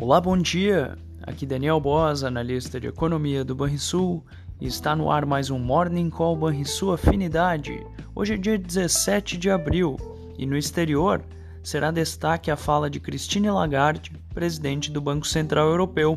Olá, 0.00 0.20
bom 0.20 0.38
dia! 0.38 0.96
Aqui 1.24 1.44
Daniel 1.44 1.80
Boas, 1.80 2.22
analista 2.22 2.78
de 2.78 2.86
economia 2.86 3.44
do 3.44 3.52
Banrisul, 3.52 4.24
e 4.60 4.66
está 4.68 4.94
no 4.94 5.10
ar 5.10 5.26
mais 5.26 5.50
um 5.50 5.58
Morning 5.58 6.08
Call 6.08 6.36
Banrisul 6.36 6.92
Afinidade. 6.92 7.84
Hoje 8.14 8.34
é 8.34 8.36
dia 8.36 8.56
17 8.56 9.36
de 9.36 9.50
abril 9.50 9.96
e 10.38 10.46
no 10.46 10.56
exterior 10.56 11.20
será 11.64 11.90
destaque 11.90 12.48
a 12.48 12.56
fala 12.56 12.88
de 12.88 13.00
Christine 13.00 13.50
Lagarde, 13.50 14.12
presidente 14.32 14.88
do 14.88 15.00
Banco 15.00 15.26
Central 15.26 15.68
Europeu, 15.68 16.16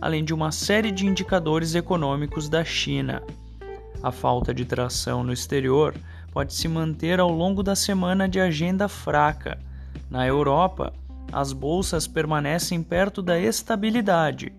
além 0.00 0.24
de 0.24 0.32
uma 0.32 0.50
série 0.50 0.90
de 0.90 1.06
indicadores 1.06 1.74
econômicos 1.74 2.48
da 2.48 2.64
China. 2.64 3.22
A 4.02 4.10
falta 4.10 4.54
de 4.54 4.64
tração 4.64 5.22
no 5.22 5.34
exterior 5.34 5.94
pode 6.32 6.54
se 6.54 6.66
manter 6.66 7.20
ao 7.20 7.30
longo 7.30 7.62
da 7.62 7.76
semana 7.76 8.26
de 8.26 8.40
agenda 8.40 8.88
fraca. 8.88 9.58
Na 10.10 10.26
Europa, 10.26 10.94
as 11.32 11.52
bolsas 11.52 12.06
permanecem 12.06 12.82
perto 12.82 13.22
da 13.22 13.38
estabilidade. 13.38 14.52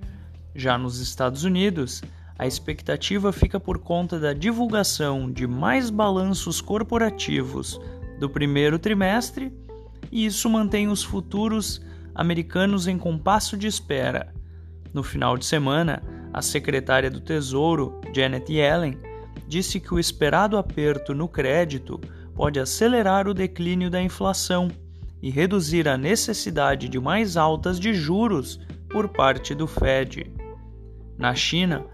Já 0.55 0.77
nos 0.77 0.99
Estados 0.99 1.43
Unidos, 1.43 2.01
a 2.37 2.47
expectativa 2.47 3.31
fica 3.31 3.59
por 3.59 3.79
conta 3.79 4.19
da 4.19 4.33
divulgação 4.33 5.31
de 5.31 5.45
mais 5.45 5.89
balanços 5.89 6.61
corporativos 6.61 7.79
do 8.19 8.29
primeiro 8.29 8.79
trimestre, 8.79 9.53
e 10.11 10.25
isso 10.25 10.49
mantém 10.49 10.87
os 10.87 11.03
futuros 11.03 11.81
americanos 12.15 12.87
em 12.87 12.97
compasso 12.97 13.57
de 13.57 13.67
espera. 13.67 14.33
No 14.93 15.03
final 15.03 15.37
de 15.37 15.45
semana, 15.45 16.01
a 16.33 16.41
secretária 16.41 17.09
do 17.09 17.19
Tesouro, 17.19 17.99
Janet 18.13 18.51
Yellen, 18.51 18.97
disse 19.47 19.79
que 19.79 19.93
o 19.93 19.99
esperado 19.99 20.57
aperto 20.57 21.13
no 21.13 21.27
crédito 21.27 21.99
pode 22.35 22.59
acelerar 22.59 23.27
o 23.27 23.33
declínio 23.33 23.89
da 23.89 24.01
inflação 24.01 24.69
e 25.21 25.29
reduzir 25.29 25.87
a 25.87 25.97
necessidade 25.97 26.87
de 26.87 26.99
mais 26.99 27.37
altas 27.37 27.79
de 27.79 27.93
juros 27.93 28.59
por 28.89 29.09
parte 29.09 29.53
do 29.53 29.67
Fed. 29.67 30.31
Na 31.17 31.35
China, 31.35 31.85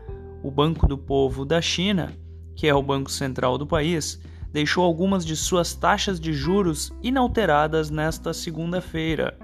o 0.43 0.51
Banco 0.51 0.87
do 0.87 0.97
Povo 0.97 1.43
da 1.43 1.61
China, 1.61 2.11
que 2.55 2.67
é 2.67 2.73
o 2.73 2.83
banco 2.83 3.11
central 3.11 3.57
do 3.57 3.65
país, 3.65 4.21
deixou 4.53 4.83
algumas 4.83 5.25
de 5.25 5.35
suas 5.35 5.73
taxas 5.73 6.19
de 6.19 6.31
juros 6.31 6.93
inalteradas 7.01 7.89
nesta 7.89 8.33
segunda-feira, 8.33 9.37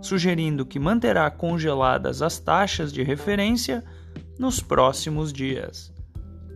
sugerindo 0.00 0.64
que 0.66 0.78
manterá 0.78 1.30
congeladas 1.30 2.22
as 2.22 2.38
taxas 2.38 2.92
de 2.92 3.02
referência 3.02 3.82
nos 4.38 4.60
próximos 4.60 5.32
dias. 5.32 5.92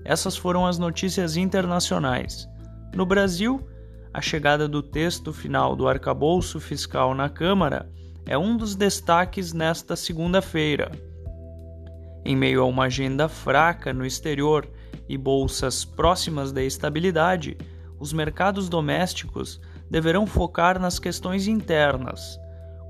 Essas 0.04 0.36
foram 0.36 0.66
as 0.66 0.78
notícias 0.78 1.36
internacionais. 1.36 2.48
No 2.94 3.04
Brasil, 3.04 3.66
a 4.16 4.20
chegada 4.22 4.66
do 4.66 4.82
texto 4.82 5.30
final 5.30 5.76
do 5.76 5.86
arcabouço 5.86 6.58
fiscal 6.58 7.14
na 7.14 7.28
Câmara 7.28 7.86
é 8.24 8.38
um 8.38 8.56
dos 8.56 8.74
destaques 8.74 9.52
nesta 9.52 9.94
segunda-feira. 9.94 10.90
Em 12.24 12.34
meio 12.34 12.62
a 12.62 12.64
uma 12.64 12.84
agenda 12.84 13.28
fraca 13.28 13.92
no 13.92 14.06
exterior 14.06 14.66
e 15.06 15.18
bolsas 15.18 15.84
próximas 15.84 16.50
da 16.50 16.62
estabilidade, 16.62 17.58
os 18.00 18.14
mercados 18.14 18.70
domésticos 18.70 19.60
deverão 19.90 20.26
focar 20.26 20.80
nas 20.80 20.98
questões 20.98 21.46
internas, 21.46 22.40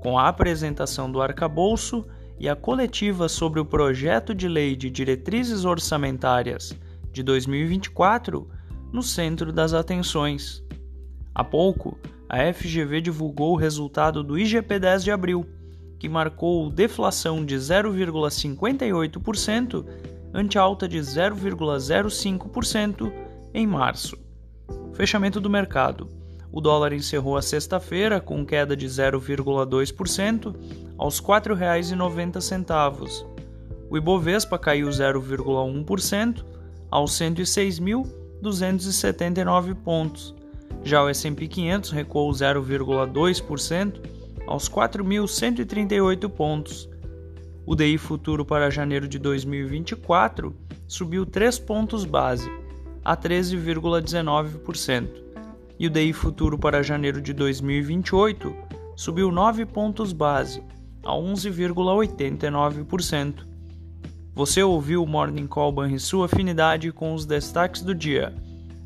com 0.01 0.17
a 0.17 0.29
apresentação 0.29 1.11
do 1.11 1.21
arcabouço 1.21 2.07
e 2.39 2.47
a 2.47 2.55
coletiva 2.55 3.27
sobre 3.27 3.59
o 3.59 3.65
projeto 3.65 4.33
de 4.33 4.47
lei 4.47 4.77
de 4.77 4.89
diretrizes 4.89 5.65
orçamentárias 5.65 6.73
de 7.11 7.21
2024 7.21 8.49
no 8.93 9.03
centro 9.03 9.51
das 9.51 9.73
atenções. 9.73 10.65
Há 11.37 11.43
pouco, 11.43 11.99
a 12.27 12.51
FGV 12.51 12.99
divulgou 12.99 13.53
o 13.53 13.55
resultado 13.55 14.23
do 14.23 14.39
IGP-10 14.39 15.03
de 15.03 15.11
abril, 15.11 15.45
que 15.99 16.09
marcou 16.09 16.67
deflação 16.71 17.45
de 17.45 17.55
0,58% 17.55 19.85
ante 20.33 20.57
alta 20.57 20.87
de 20.87 20.97
0,05% 20.97 23.13
em 23.53 23.67
março. 23.67 24.17
Fechamento 24.93 25.39
do 25.39 25.47
mercado. 25.47 26.07
O 26.51 26.59
dólar 26.59 26.91
encerrou 26.91 27.37
a 27.37 27.41
sexta-feira 27.43 28.19
com 28.19 28.43
queda 28.43 28.75
de 28.75 28.87
0,2% 28.87 30.55
aos 30.97 31.19
R$ 31.19 31.25
4,90. 31.27 33.27
O 33.91 33.95
Ibovespa 33.95 34.57
caiu 34.57 34.89
0,1% 34.89 36.43
aos 36.89 37.11
106.279 37.11 39.75
pontos 39.75 40.35
já 40.83 41.03
o 41.03 41.09
S&P 41.09 41.47
500 41.47 41.91
recuou 41.91 42.31
0,2% 42.31 44.01
aos 44.47 44.67
4.138 44.69 46.29
pontos. 46.29 46.89
O 47.65 47.75
DI 47.75 47.97
futuro 47.97 48.45
para 48.45 48.69
janeiro 48.69 49.07
de 49.07 49.17
2024 49.19 50.55
subiu 50.87 51.25
3 51.25 51.59
pontos 51.59 52.05
base, 52.05 52.49
a 53.03 53.17
13,19%, 53.17 55.09
e 55.77 55.87
o 55.87 55.89
DI 55.89 56.13
futuro 56.13 56.57
para 56.57 56.81
janeiro 56.81 57.21
de 57.21 57.33
2028 57.33 58.55
subiu 58.95 59.29
9 59.31 59.65
pontos 59.65 60.13
base, 60.13 60.63
a 61.03 61.11
11,89%. 61.11 63.45
Você 64.33 64.63
ouviu 64.63 65.03
o 65.03 65.07
Morning 65.07 65.47
Call 65.47 65.71
Banrisul 65.71 66.23
Afinidade 66.23 66.91
com 66.91 67.13
os 67.13 67.25
destaques 67.25 67.81
do 67.81 67.93
dia. 67.93 68.33